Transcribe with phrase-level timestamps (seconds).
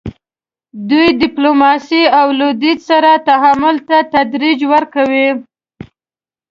[0.89, 5.29] دوی ډیپلوماسۍ او لویدیځ سره تعامل ته ترجیح ورکوي.